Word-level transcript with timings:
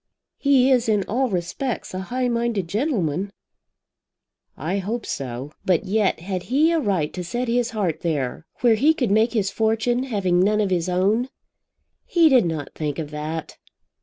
"He 0.39 0.71
is 0.71 0.89
in 0.89 1.03
all 1.03 1.29
respects 1.29 1.93
a 1.93 1.99
high 1.99 2.27
minded 2.27 2.67
gentleman." 2.67 3.31
"I 4.57 4.79
hope 4.79 5.05
so. 5.05 5.51
But 5.63 5.85
yet, 5.85 6.21
had 6.21 6.41
he 6.49 6.71
a 6.71 6.79
right 6.79 7.13
to 7.13 7.23
set 7.23 7.47
his 7.47 7.69
heart 7.69 7.99
there, 8.01 8.47
where 8.61 8.73
he 8.73 8.95
could 8.95 9.11
make 9.11 9.33
his 9.33 9.51
fortune, 9.51 10.05
having 10.05 10.39
none 10.39 10.59
of 10.59 10.71
his 10.71 10.89
own?" 10.89 11.29
"He 12.07 12.29
did 12.29 12.47
not 12.47 12.73
think 12.73 12.97
of 12.97 13.11
that." 13.11 13.57